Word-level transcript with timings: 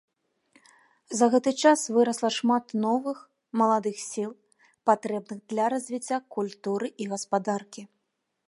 За 1.19 1.25
гэты 1.33 1.51
час 1.63 1.79
вырасла 1.97 2.29
шмат 2.37 2.65
новых, 2.87 3.17
маладых 3.63 3.97
сіл, 4.09 4.31
патрэбных 4.91 5.39
для 5.55 5.65
развіцця 5.75 6.17
культуры 6.39 6.87
і 7.05 7.13
гаспадаркі. 7.17 7.81